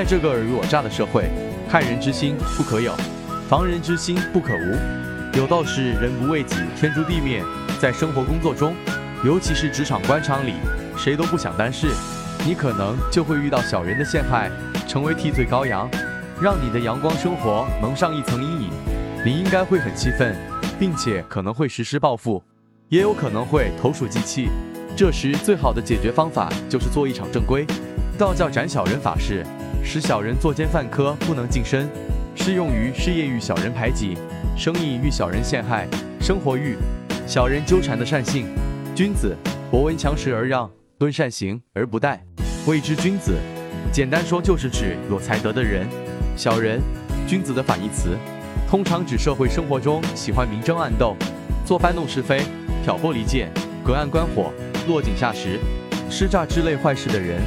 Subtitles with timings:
[0.00, 1.28] 在这个尔虞我诈的社会，
[1.68, 2.96] 害人之心不可有，
[3.50, 5.36] 防人之心不可无。
[5.38, 7.44] 有道是人不为己，天诛地灭。
[7.78, 8.74] 在生活工作中，
[9.22, 10.54] 尤其是职场官场里，
[10.96, 11.88] 谁都不想担事，
[12.46, 14.50] 你可能就会遇到小人的陷害，
[14.88, 15.86] 成为替罪羔羊，
[16.40, 18.70] 让你的阳光生活蒙上一层阴影。
[19.22, 20.34] 你应该会很气愤，
[20.78, 22.42] 并且可能会实施报复，
[22.88, 24.48] 也有可能会投鼠忌器。
[24.96, 27.66] 这时最好的解决方法就是做一场正规
[28.16, 29.44] 道教斩小人法事。
[29.82, 31.88] 使小人作奸犯科，不能近身，
[32.36, 34.16] 适用于事业遇小人排挤、
[34.56, 35.88] 生意遇小人陷害、
[36.20, 36.76] 生活遇
[37.26, 38.46] 小人纠缠的善性。
[38.94, 39.36] 君子，
[39.70, 42.18] 博闻强识而让，敦善行而不怠，
[42.66, 43.36] 谓之君子。
[43.92, 45.86] 简单说就是指有才德的人。
[46.36, 46.80] 小人，
[47.26, 48.16] 君子的反义词，
[48.68, 51.16] 通常指社会生活中喜欢明争暗斗、
[51.64, 52.42] 做翻弄是非、
[52.84, 53.50] 挑拨离间、
[53.84, 54.52] 隔岸观火、
[54.86, 55.58] 落井下石、
[56.08, 57.40] 施诈之类坏事的人。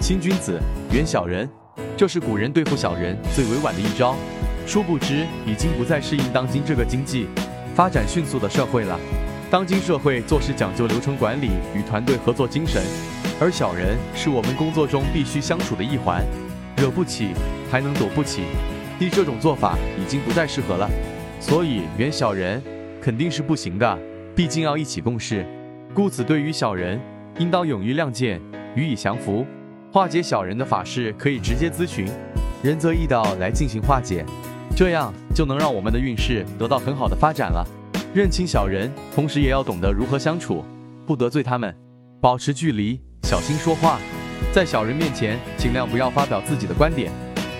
[0.00, 0.58] 亲君子，
[0.92, 1.48] 远小人。
[1.96, 4.16] 这是古人对付小人最委婉的一招，
[4.66, 7.28] 殊不知已经不再适应当今这个经济
[7.74, 8.98] 发展迅速的社会了。
[9.50, 12.82] 当今社会做事讲究流程管理与团队合作精神，
[13.40, 16.24] 而小人是我们工作中必须相处的一环，
[16.76, 17.28] 惹不起
[17.70, 18.42] 还能躲不起，
[18.98, 20.90] 第这种做法已经不再适合了。
[21.38, 22.60] 所以远小人
[23.00, 23.98] 肯定是不行的，
[24.34, 25.46] 毕竟要一起共事。
[25.94, 27.00] 故此，对于小人，
[27.38, 28.40] 应当勇于亮剑，
[28.74, 29.46] 予以降服。
[29.94, 32.08] 化解小人的法事可以直接咨询
[32.64, 34.26] 仁泽易道来进行化解，
[34.74, 37.64] 这样就能让我们的运势得到很好的发展了。
[38.12, 40.64] 认清小人，同时也要懂得如何相处，
[41.06, 41.72] 不得罪他们，
[42.20, 44.00] 保持距离，小心说话。
[44.52, 47.12] 在小人面前，尽量不要发表自己的观点，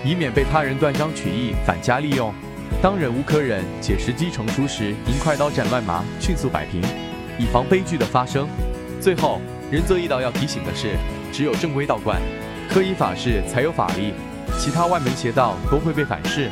[0.03, 2.33] 以免被他人断章取义、反加利用。
[2.81, 6.81] 当忍无可忍且时机成熟时，应快刀斩乱麻，迅速摆平，
[7.39, 8.45] 以防悲剧的发生。
[8.99, 9.39] 最后，
[9.71, 10.97] 仁泽易道要提醒的是。
[11.35, 12.17] 只有正规道观，
[12.69, 14.13] 科以法事才有法力，
[14.57, 16.49] 其他外门邪道都会被反噬。